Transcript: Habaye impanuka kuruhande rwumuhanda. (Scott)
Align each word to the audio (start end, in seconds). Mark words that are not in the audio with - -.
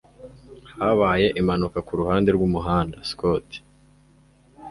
Habaye 0.79 1.27
impanuka 1.39 1.79
kuruhande 1.87 2.29
rwumuhanda. 2.35 2.97
(Scott) 3.09 3.49